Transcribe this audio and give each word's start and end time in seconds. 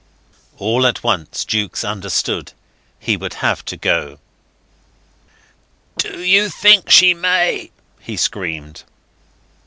All 0.57 0.87
at 0.87 1.03
once 1.03 1.45
Jukes 1.45 1.83
understood 1.85 2.53
he 2.99 3.15
would 3.15 3.35
have 3.35 3.63
to 3.65 3.77
go. 3.77 4.17
"Do 5.99 6.23
you 6.23 6.49
think 6.49 6.89
she 6.89 7.13
may?" 7.13 7.69
he 7.99 8.17
screamed. 8.17 8.81